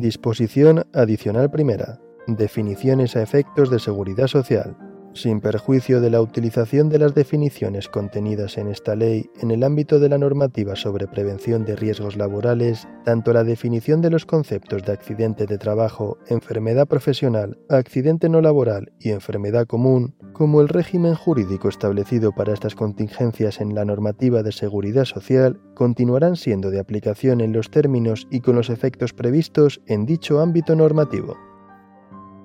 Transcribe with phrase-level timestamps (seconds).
[0.00, 1.98] Disposición adicional primera.
[2.26, 4.76] Definiciones a efectos de seguridad social
[5.16, 9.98] sin perjuicio de la utilización de las definiciones contenidas en esta ley en el ámbito
[9.98, 14.92] de la normativa sobre prevención de riesgos laborales, tanto la definición de los conceptos de
[14.92, 21.68] accidente de trabajo, enfermedad profesional, accidente no laboral y enfermedad común, como el régimen jurídico
[21.68, 27.52] establecido para estas contingencias en la normativa de seguridad social, continuarán siendo de aplicación en
[27.52, 31.36] los términos y con los efectos previstos en dicho ámbito normativo.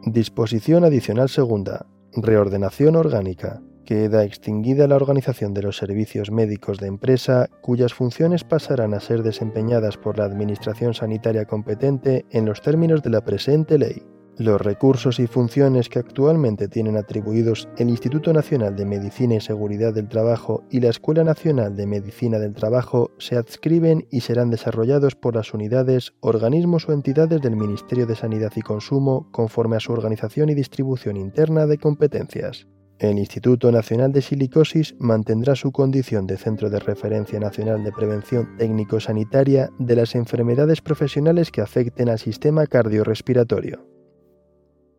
[0.06, 1.86] Disposición adicional segunda.
[2.14, 3.62] Reordenación orgánica.
[3.86, 9.24] Queda extinguida la organización de los servicios médicos de empresa, cuyas funciones pasarán a ser
[9.24, 14.04] desempeñadas por la Administración Sanitaria competente en los términos de la presente ley.
[14.42, 19.94] Los recursos y funciones que actualmente tienen atribuidos el Instituto Nacional de Medicina y Seguridad
[19.94, 25.14] del Trabajo y la Escuela Nacional de Medicina del Trabajo se adscriben y serán desarrollados
[25.14, 29.94] por las unidades, organismos o entidades del Ministerio de Sanidad y Consumo conforme a su
[29.94, 32.66] organización y distribución interna de competencias.
[32.98, 38.58] El Instituto Nacional de Silicosis mantendrá su condición de Centro de Referencia Nacional de Prevención
[38.58, 43.91] Técnico-Sanitaria de las enfermedades profesionales que afecten al sistema cardiorrespiratorio.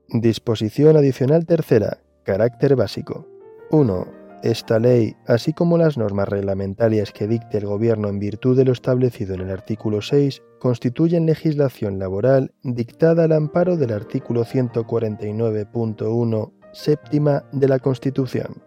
[0.08, 1.98] Disposición adicional tercera.
[2.24, 3.26] Carácter básico.
[3.70, 4.06] 1.
[4.42, 8.72] Esta ley, así como las normas reglamentarias que dicte el Gobierno en virtud de lo
[8.72, 17.44] establecido en el artículo 6, constituyen legislación laboral dictada al amparo del artículo 149.1 séptima
[17.52, 18.62] de la Constitución.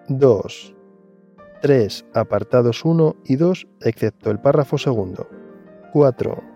[0.08, 0.74] 2.
[1.60, 2.06] 3.
[2.14, 5.28] Apartados 1 y 2, excepto el párrafo segundo.
[5.92, 6.47] 4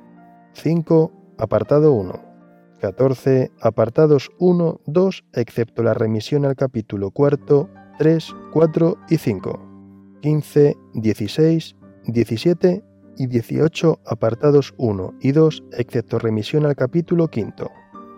[0.54, 2.32] 5, apartado 1.
[2.80, 9.60] 14, apartados 1, 2, excepto la remisión al capítulo 4, 3, 4 y 5.
[10.20, 11.76] 15, 16,
[12.06, 12.84] 17
[13.16, 17.70] y 18, apartados 1 y 2, excepto remisión al capítulo 5.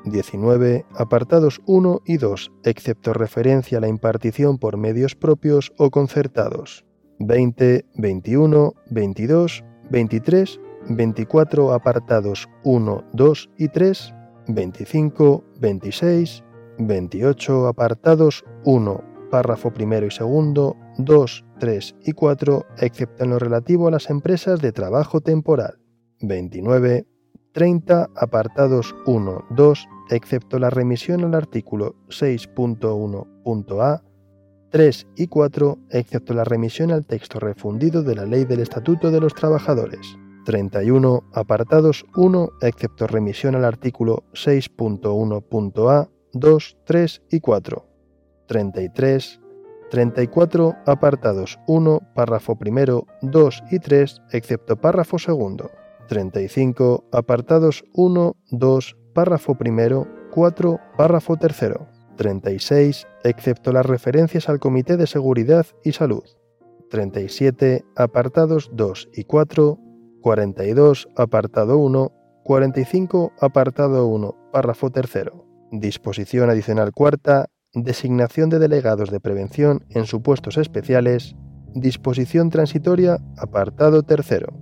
[0.07, 6.85] 19, apartados 1 y 2, excepto referencia a la impartición por medios propios o concertados.
[7.21, 14.15] 20, 21, 22, 23 24 apartados 1, 2 y 3,
[14.49, 16.45] 25, 26,
[16.79, 23.89] 28 apartados 1, párrafo primero y segundo, 2, 3 y 4, excepto en lo relativo
[23.89, 25.79] a las empresas de trabajo temporal.
[26.21, 27.07] 29,
[27.53, 34.03] 30 apartados 1, 2, excepto la remisión al artículo 6.1.a,
[34.71, 39.21] 3 y 4, excepto la remisión al texto refundido de la Ley del Estatuto de
[39.21, 40.19] los Trabajadores.
[40.45, 47.87] 31, apartados 1, excepto remisión al artículo 6.1.a, 2, 3 y 4.
[48.47, 49.41] 33,
[49.91, 55.71] 34, apartados 1, párrafo primero, 2 y 3, excepto párrafo segundo.
[56.09, 61.89] 35, apartados 1, 2, párrafo primero, 4, párrafo tercero.
[62.17, 66.25] 36, excepto las referencias al Comité de Seguridad y Salud.
[66.91, 69.79] 37, apartados 2 y 4,
[70.25, 72.11] 42, apartado 1,
[72.45, 75.45] 45, apartado 1, párrafo tercero.
[75.71, 81.37] Disposición adicional cuarta, designación de delegados de prevención en supuestos especiales,
[81.75, 84.55] disposición transitoria, apartado tercero.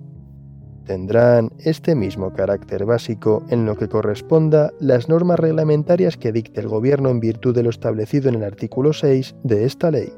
[0.84, 6.67] Tendrán este mismo carácter básico en lo que corresponda las normas reglamentarias que dicte el
[6.67, 10.12] Gobierno en virtud de lo establecido en el artículo 6 de esta ley.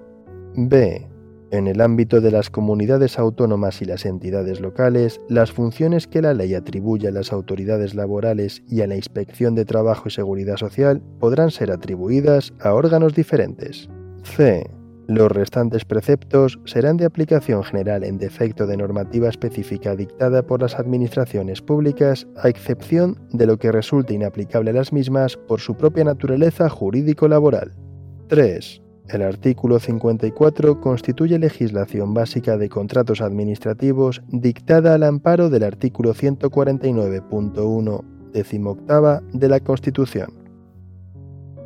[0.57, 1.14] B.
[1.55, 6.35] En el ámbito de las comunidades autónomas y las entidades locales, las funciones que la
[6.35, 11.01] ley atribuye a las autoridades laborales y a la Inspección de Trabajo y Seguridad Social
[11.21, 13.89] podrán ser atribuidas a órganos diferentes.
[14.25, 14.69] C.
[15.07, 20.75] Los restantes preceptos serán de aplicación general en defecto de normativa específica dictada por las
[20.75, 26.03] administraciones públicas, a excepción de lo que resulte inaplicable a las mismas por su propia
[26.03, 27.77] naturaleza jurídico-laboral.
[28.27, 28.84] 3.
[29.09, 38.05] El artículo 54 constituye legislación básica de contratos administrativos dictada al amparo del artículo 149.1
[38.33, 40.33] decimoctava de la Constitución.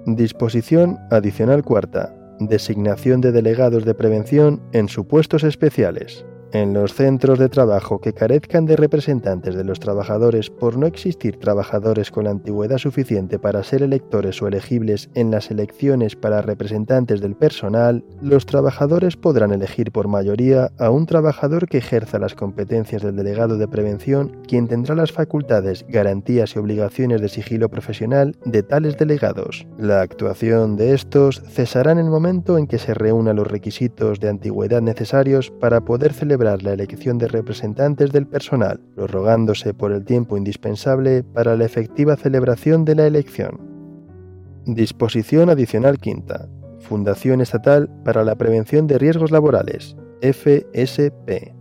[0.06, 2.14] Disposición adicional cuarta.
[2.40, 6.24] Designación de delegados de prevención en supuestos especiales.
[6.52, 11.38] En los centros de trabajo que carezcan de representantes de los trabajadores por no existir
[11.38, 17.34] trabajadores con antigüedad suficiente para ser electores o elegibles en las elecciones para representantes del
[17.34, 23.16] personal, los trabajadores podrán elegir por mayoría a un trabajador que ejerza las competencias del
[23.16, 28.96] delegado de prevención, quien tendrá las facultades, garantías y obligaciones de sigilo profesional de tales
[28.96, 29.66] delegados.
[29.78, 34.30] La actuación de estos cesará en el momento en que se reúnan los requisitos de
[34.30, 40.36] antigüedad necesarios para poder celebrar la elección de representantes del personal, prorrogándose por el tiempo
[40.36, 43.60] indispensable para la efectiva celebración de la elección.
[44.64, 46.48] Disposición adicional quinta.
[46.80, 51.54] Fundación Estatal para la Prevención de Riesgos Laborales, FSP.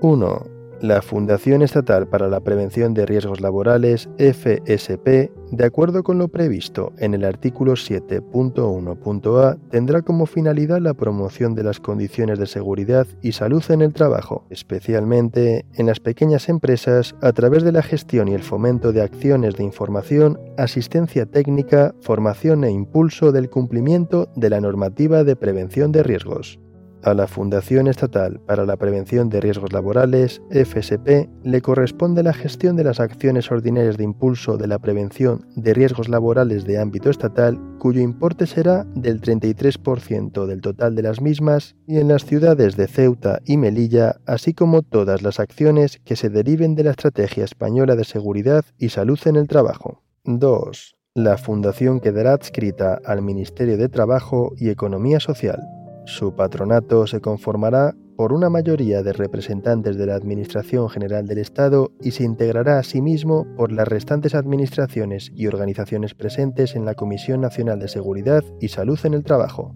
[0.00, 0.53] 1
[0.84, 6.92] la Fundación Estatal para la Prevención de Riesgos Laborales, FSP, de acuerdo con lo previsto
[6.98, 13.32] en el artículo 7.1.a, tendrá como finalidad la promoción de las condiciones de seguridad y
[13.32, 18.34] salud en el trabajo, especialmente en las pequeñas empresas, a través de la gestión y
[18.34, 24.60] el fomento de acciones de información, asistencia técnica, formación e impulso del cumplimiento de la
[24.60, 26.58] normativa de prevención de riesgos.
[27.04, 32.76] A la Fundación Estatal para la Prevención de Riesgos Laborales, FSP, le corresponde la gestión
[32.76, 37.60] de las acciones ordinarias de impulso de la prevención de riesgos laborales de ámbito estatal,
[37.78, 42.86] cuyo importe será del 33% del total de las mismas, y en las ciudades de
[42.86, 47.96] Ceuta y Melilla, así como todas las acciones que se deriven de la Estrategia Española
[47.96, 50.00] de Seguridad y Salud en el Trabajo.
[50.24, 50.96] 2.
[51.12, 55.60] La Fundación quedará adscrita al Ministerio de Trabajo y Economía Social.
[56.06, 61.92] Su patronato se conformará por una mayoría de representantes de la Administración General del Estado
[62.00, 67.78] y se integrará asimismo por las restantes administraciones y organizaciones presentes en la Comisión Nacional
[67.78, 69.74] de Seguridad y Salud en el Trabajo.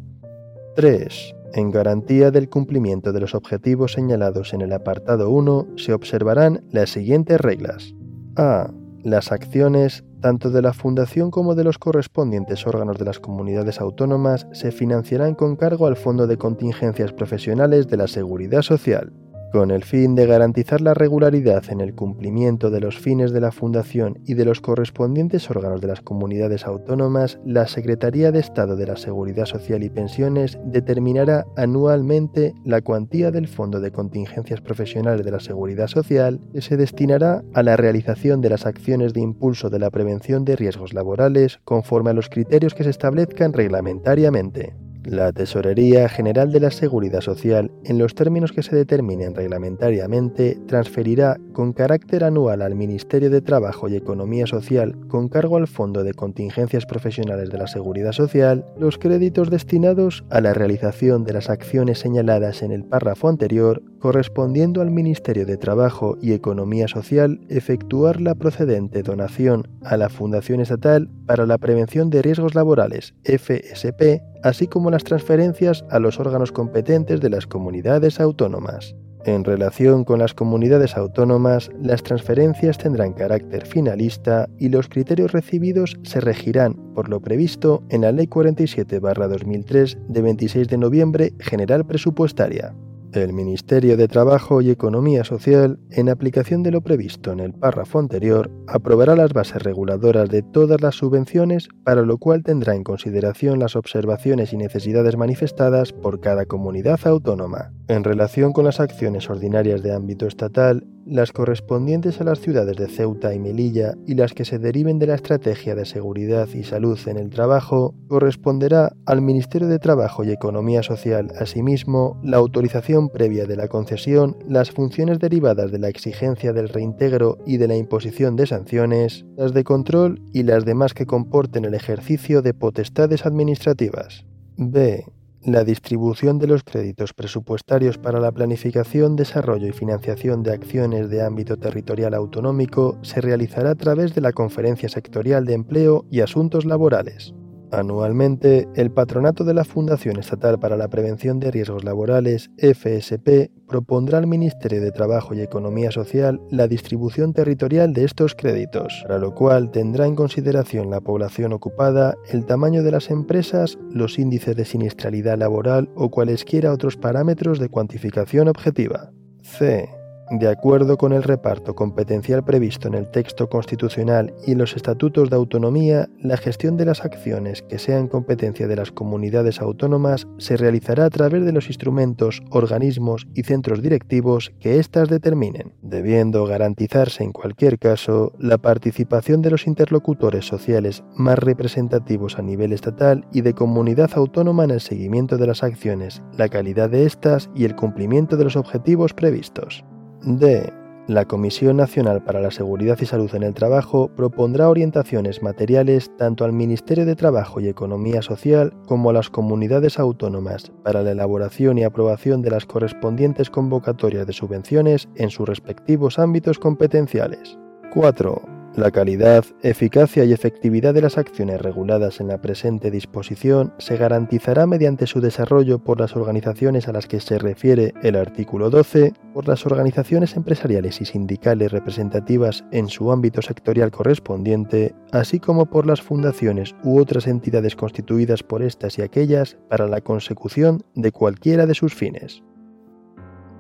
[0.77, 1.35] 3.
[1.55, 6.91] En garantía del cumplimiento de los objetivos señalados en el apartado 1 se observarán las
[6.91, 7.95] siguientes reglas.
[8.37, 8.71] A.
[9.03, 14.47] Las acciones tanto de la Fundación como de los correspondientes órganos de las comunidades autónomas
[14.53, 19.13] se financiarán con cargo al Fondo de Contingencias Profesionales de la Seguridad Social
[19.53, 23.53] con el fin de garantizar la regularidad en el cumplimiento de los fines de la
[23.53, 28.87] Fundación y de los correspondientes órganos de las comunidades autónomas, la Secretaría de Estado de
[28.87, 35.31] la Seguridad Social y Pensiones determinará anualmente la cuantía del Fondo de Contingencias Profesionales de
[35.31, 39.79] la Seguridad Social que se destinará a la realización de las acciones de impulso de
[39.79, 44.88] la prevención de riesgos laborales conforme a los criterios que se establezcan reglamentariamente.
[45.09, 51.39] La Tesorería General de la Seguridad Social, en los términos que se determinen reglamentariamente, transferirá
[51.55, 56.13] con carácter anual al Ministerio de Trabajo y Economía Social, con cargo al Fondo de
[56.13, 62.01] Contingencias Profesionales de la Seguridad Social, los créditos destinados a la realización de las acciones
[62.01, 68.35] señaladas en el párrafo anterior, correspondiendo al Ministerio de Trabajo y Economía Social efectuar la
[68.35, 74.91] procedente donación a la Fundación Estatal para la Prevención de Riesgos Laborales, FSP, así como
[74.99, 78.97] las transferencias a los órganos competentes de las comunidades autónomas.
[79.25, 86.01] En relación con las comunidades autónomas, las transferencias tendrán carácter finalista y los criterios recibidos
[86.03, 92.75] se regirán por lo previsto en la Ley 47-2003 de 26 de noviembre General Presupuestaria.
[93.15, 97.99] El Ministerio de Trabajo y Economía Social, en aplicación de lo previsto en el párrafo
[97.99, 103.61] anterior, aprobará las bases reguladoras de todas las subvenciones, para lo cual tendrá en consideración
[103.61, 107.73] las observaciones y necesidades manifestadas por cada comunidad autónoma.
[107.89, 112.87] En relación con las acciones ordinarias de ámbito estatal, las correspondientes a las ciudades de
[112.87, 116.99] Ceuta y Melilla y las que se deriven de la Estrategia de Seguridad y Salud
[117.07, 123.47] en el Trabajo, corresponderá al Ministerio de Trabajo y Economía Social, asimismo, la autorización previa
[123.47, 128.37] de la concesión, las funciones derivadas de la exigencia del reintegro y de la imposición
[128.37, 134.25] de sanciones, las de control y las demás que comporten el ejercicio de potestades administrativas.
[134.57, 135.05] B
[135.45, 141.23] la distribución de los créditos presupuestarios para la planificación, desarrollo y financiación de acciones de
[141.23, 146.65] ámbito territorial autonómico se realizará a través de la Conferencia Sectorial de Empleo y Asuntos
[146.65, 147.35] Laborales.
[147.71, 154.19] Anualmente, el patronato de la Fundación Estatal para la Prevención de Riesgos Laborales, FSP, propondrá
[154.19, 159.35] al Ministerio de Trabajo y Economía Social la distribución territorial de estos créditos, para lo
[159.35, 164.65] cual tendrá en consideración la población ocupada, el tamaño de las empresas, los índices de
[164.65, 169.11] siniestralidad laboral o cualesquiera otros parámetros de cuantificación objetiva.
[169.43, 169.98] C
[170.31, 175.37] de acuerdo con el reparto competencial previsto en el texto constitucional y los estatutos de
[175.37, 181.07] autonomía, la gestión de las acciones que sean competencia de las comunidades autónomas se realizará
[181.07, 187.33] a través de los instrumentos, organismos y centros directivos que éstas determinen, debiendo garantizarse en
[187.33, 193.55] cualquier caso la participación de los interlocutores sociales más representativos a nivel estatal y de
[193.55, 198.37] comunidad autónoma en el seguimiento de las acciones, la calidad de éstas y el cumplimiento
[198.37, 199.85] de los objetivos previstos.
[200.23, 200.73] D.
[201.07, 206.45] La Comisión Nacional para la Seguridad y Salud en el Trabajo propondrá orientaciones materiales tanto
[206.45, 211.79] al Ministerio de Trabajo y Economía Social como a las comunidades autónomas para la elaboración
[211.79, 217.59] y aprobación de las correspondientes convocatorias de subvenciones en sus respectivos ámbitos competenciales.
[217.95, 223.97] 4 la calidad, eficacia y efectividad de las acciones reguladas en la presente disposición se
[223.97, 229.13] garantizará mediante su desarrollo por las organizaciones a las que se refiere el artículo 12,
[229.35, 235.87] por las organizaciones empresariales y sindicales representativas en su ámbito sectorial correspondiente, así como por
[235.87, 241.67] las fundaciones u otras entidades constituidas por estas y aquellas para la consecución de cualquiera
[241.67, 242.43] de sus fines.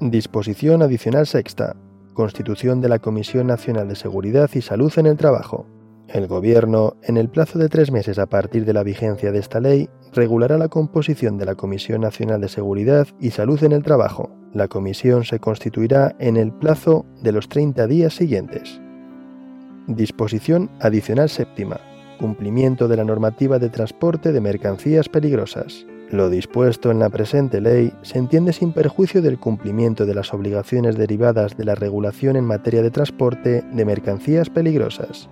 [0.01, 1.77] Disposición adicional sexta
[2.19, 5.69] constitución de la Comisión Nacional de Seguridad y Salud en el Trabajo.
[6.09, 9.61] El Gobierno, en el plazo de tres meses a partir de la vigencia de esta
[9.61, 14.33] ley, regulará la composición de la Comisión Nacional de Seguridad y Salud en el Trabajo.
[14.53, 18.81] La comisión se constituirá en el plazo de los 30 días siguientes.
[19.87, 21.79] Disposición adicional séptima.
[22.19, 25.87] Cumplimiento de la normativa de transporte de mercancías peligrosas.
[26.11, 30.97] Lo dispuesto en la presente ley se entiende sin perjuicio del cumplimiento de las obligaciones
[30.97, 35.29] derivadas de la regulación en materia de transporte de mercancías peligrosas.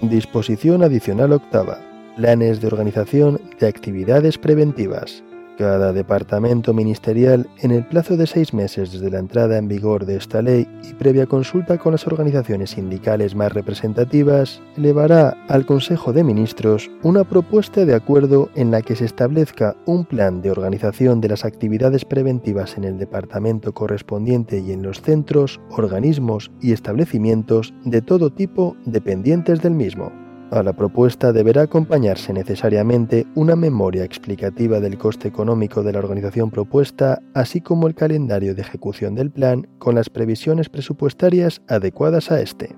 [0.00, 1.78] Disposición adicional octava.
[2.16, 5.24] Planes de organización de actividades preventivas.
[5.58, 10.16] Cada departamento ministerial, en el plazo de seis meses desde la entrada en vigor de
[10.16, 16.24] esta ley y previa consulta con las organizaciones sindicales más representativas, elevará al Consejo de
[16.24, 21.28] Ministros una propuesta de acuerdo en la que se establezca un plan de organización de
[21.28, 28.00] las actividades preventivas en el departamento correspondiente y en los centros, organismos y establecimientos de
[28.00, 30.21] todo tipo dependientes del mismo.
[30.52, 36.50] A la propuesta deberá acompañarse necesariamente una memoria explicativa del coste económico de la organización
[36.50, 42.42] propuesta, así como el calendario de ejecución del plan con las previsiones presupuestarias adecuadas a
[42.42, 42.76] este.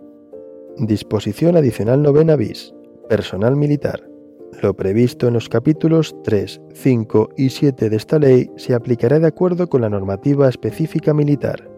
[0.79, 2.73] Disposición adicional novena bis.
[3.07, 4.08] Personal militar.
[4.61, 9.27] Lo previsto en los capítulos 3, 5 y 7 de esta ley se aplicará de
[9.27, 11.69] acuerdo con la normativa específica militar.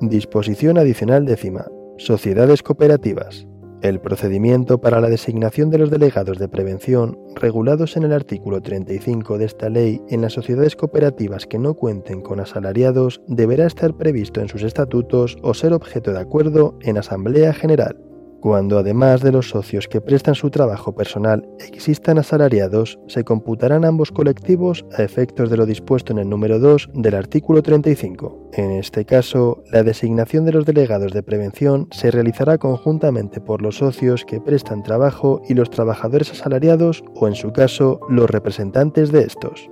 [0.00, 1.66] Disposición adicional décima.
[1.96, 3.46] Sociedades cooperativas.
[3.82, 9.38] El procedimiento para la designación de los delegados de prevención, regulados en el artículo 35
[9.38, 14.40] de esta ley en las sociedades cooperativas que no cuenten con asalariados, deberá estar previsto
[14.40, 18.09] en sus estatutos o ser objeto de acuerdo en Asamblea General.
[18.40, 24.12] Cuando además de los socios que prestan su trabajo personal existan asalariados, se computarán ambos
[24.12, 28.50] colectivos a efectos de lo dispuesto en el número 2 del artículo 35.
[28.54, 33.76] En este caso, la designación de los delegados de prevención se realizará conjuntamente por los
[33.76, 39.20] socios que prestan trabajo y los trabajadores asalariados o, en su caso, los representantes de
[39.20, 39.68] estos.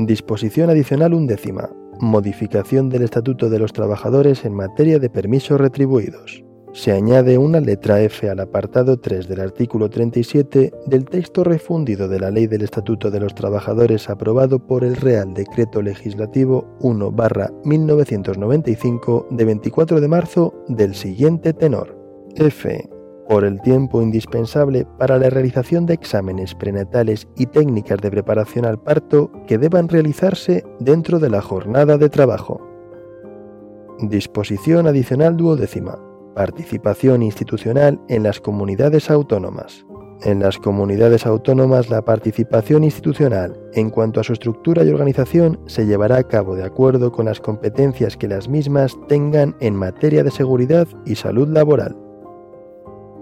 [0.00, 1.70] Disposición adicional undécima.
[2.00, 6.42] Modificación del Estatuto de los Trabajadores en materia de permisos retribuidos
[6.72, 12.18] se añade una letra F al apartado 3 del artículo 37 del texto refundido de
[12.18, 19.44] la Ley del Estatuto de los Trabajadores aprobado por el Real Decreto Legislativo 1-1995 de
[19.44, 21.94] 24 de marzo del siguiente tenor.
[22.36, 22.88] F.
[23.28, 28.80] Por el tiempo indispensable para la realización de exámenes prenatales y técnicas de preparación al
[28.80, 32.66] parto que deban realizarse dentro de la jornada de trabajo.
[34.00, 35.98] Disposición adicional duodécima
[36.34, 39.84] Participación institucional en las comunidades autónomas.
[40.22, 45.84] En las comunidades autónomas la participación institucional en cuanto a su estructura y organización se
[45.84, 50.30] llevará a cabo de acuerdo con las competencias que las mismas tengan en materia de
[50.30, 51.96] seguridad y salud laboral.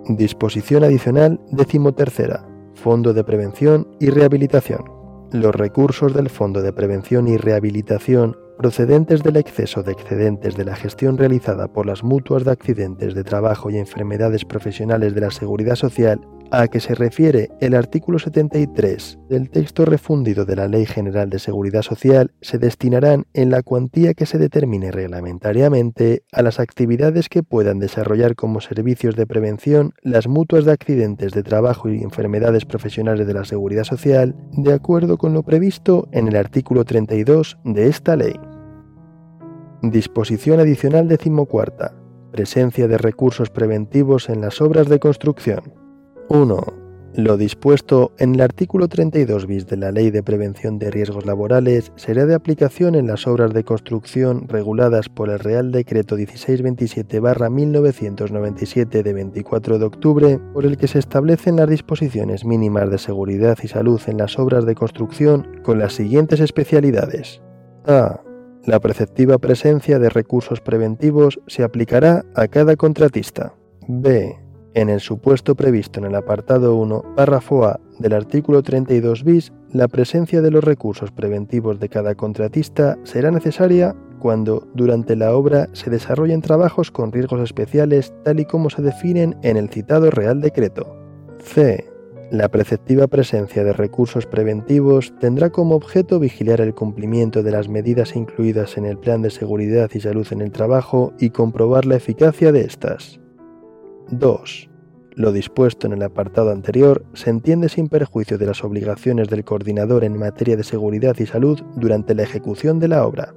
[0.09, 2.47] Disposición adicional decimotercera.
[2.75, 4.85] Fondo de Prevención y Rehabilitación.
[5.33, 10.77] Los recursos del Fondo de Prevención y Rehabilitación procedentes del exceso de excedentes de la
[10.77, 15.77] gestión realizada por las mutuas de accidentes de trabajo y enfermedades profesionales de la Seguridad
[15.77, 21.31] Social a que se refiere el artículo 73 del texto refundido de la Ley General
[21.31, 27.31] de Seguridad Social se destinarán en la cuantía que se determine reglamentariamente a las actividades
[27.31, 32.67] que puedan desarrollar como servicios de prevención las mutuas de accidentes de trabajo y enfermedades
[32.67, 37.89] profesionales de la Seguridad Social, de acuerdo con lo previsto en el artículo 32 de
[37.89, 38.35] esta ley.
[39.83, 41.95] Disposición adicional decimocuarta.
[42.33, 45.73] Presencia de recursos preventivos en las obras de construcción.
[46.29, 46.67] 1.
[47.15, 51.93] Lo dispuesto en el artículo 32 bis de la Ley de Prevención de Riesgos Laborales
[51.97, 59.13] será de aplicación en las obras de construcción reguladas por el Real Decreto 1627-1997 de
[59.15, 64.03] 24 de octubre, por el que se establecen las disposiciones mínimas de seguridad y salud
[64.07, 67.41] en las obras de construcción con las siguientes especialidades.
[67.87, 68.21] A.
[68.65, 73.55] La preceptiva presencia de recursos preventivos se aplicará a cada contratista.
[73.89, 74.37] B
[74.75, 79.89] en el supuesto previsto en el apartado 1, párrafo A del artículo 32 bis, la
[79.89, 85.91] presencia de los recursos preventivos de cada contratista será necesaria cuando durante la obra se
[85.91, 90.97] desarrollen trabajos con riesgos especiales tal y como se definen en el citado Real Decreto.
[91.43, 91.90] C.
[92.31, 98.15] La preceptiva presencia de recursos preventivos tendrá como objeto vigilar el cumplimiento de las medidas
[98.15, 102.53] incluidas en el Plan de Seguridad y Salud en el Trabajo y comprobar la eficacia
[102.53, 103.19] de estas.
[104.13, 104.71] 2.
[105.17, 110.05] Lo dispuesto en el apartado anterior se entiende sin perjuicio de las obligaciones del coordinador
[110.05, 113.35] en materia de seguridad y salud durante la ejecución de la obra.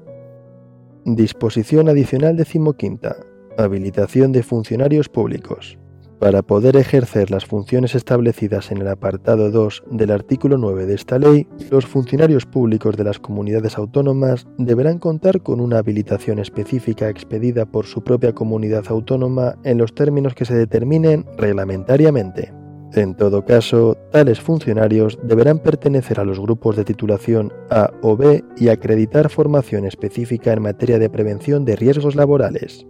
[1.03, 3.15] Disposición adicional decimoquinta.
[3.57, 5.79] Habilitación de funcionarios públicos.
[6.24, 11.20] Para poder ejercer las funciones establecidas en el apartado 2 del artículo 9 de esta
[11.20, 17.65] ley, los funcionarios públicos de las comunidades autónomas deberán contar con una habilitación específica expedida
[17.65, 22.53] por su propia comunidad autónoma en los términos que se determinen reglamentariamente.
[22.94, 28.46] En todo caso, tales funcionarios deberán pertenecer a los grupos de titulación A o B
[28.55, 32.88] y acreditar formación específica en materia de prevención de riesgos laborales.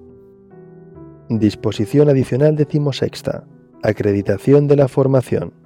[1.39, 3.45] Disposición adicional decimosexta.
[3.81, 5.62] Acreditación de la formación.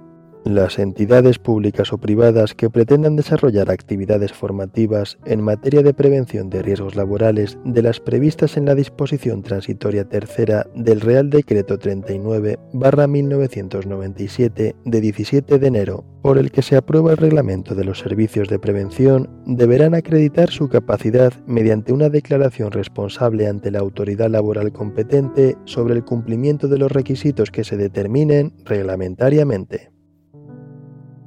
[0.48, 6.62] Las entidades públicas o privadas que pretendan desarrollar actividades formativas en materia de prevención de
[6.62, 15.00] riesgos laborales de las previstas en la disposición transitoria tercera del Real Decreto 39-1997 de
[15.02, 19.28] 17 de enero, por el que se aprueba el reglamento de los servicios de prevención,
[19.44, 26.06] deberán acreditar su capacidad mediante una declaración responsable ante la autoridad laboral competente sobre el
[26.06, 29.90] cumplimiento de los requisitos que se determinen reglamentariamente.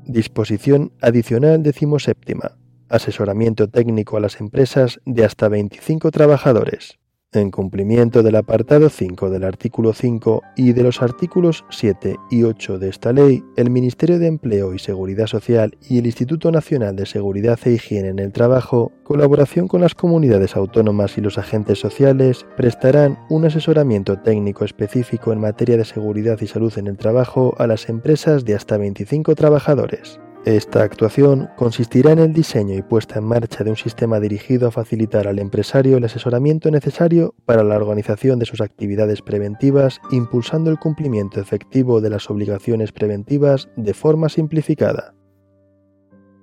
[0.05, 2.57] Disposición adicional decimoséptima.
[2.89, 7.00] Asesoramiento técnico a las empresas de hasta 25 trabajadores.
[7.33, 12.77] En cumplimiento del apartado 5 del artículo 5 y de los artículos 7 y 8
[12.77, 17.05] de esta ley, el Ministerio de Empleo y Seguridad Social y el Instituto Nacional de
[17.05, 22.45] Seguridad e Higiene en el Trabajo, colaboración con las comunidades autónomas y los agentes sociales,
[22.57, 27.65] prestarán un asesoramiento técnico específico en materia de seguridad y salud en el trabajo a
[27.65, 30.19] las empresas de hasta 25 trabajadores.
[30.45, 34.71] Esta actuación consistirá en el diseño y puesta en marcha de un sistema dirigido a
[34.71, 40.79] facilitar al empresario el asesoramiento necesario para la organización de sus actividades preventivas, impulsando el
[40.79, 45.13] cumplimiento efectivo de las obligaciones preventivas de forma simplificada.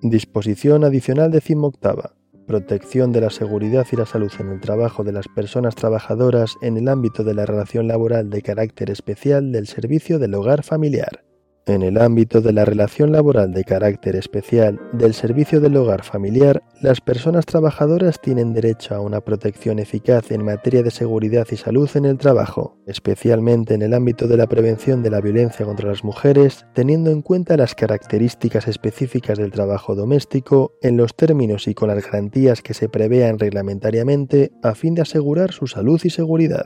[0.00, 2.14] Disposición adicional decimoctava.
[2.46, 6.76] Protección de la seguridad y la salud en el trabajo de las personas trabajadoras en
[6.76, 11.27] el ámbito de la relación laboral de carácter especial del servicio del hogar familiar.
[11.68, 16.62] En el ámbito de la relación laboral de carácter especial del servicio del hogar familiar,
[16.80, 21.90] las personas trabajadoras tienen derecho a una protección eficaz en materia de seguridad y salud
[21.94, 26.04] en el trabajo, especialmente en el ámbito de la prevención de la violencia contra las
[26.04, 31.88] mujeres, teniendo en cuenta las características específicas del trabajo doméstico en los términos y con
[31.88, 36.64] las garantías que se prevean reglamentariamente a fin de asegurar su salud y seguridad.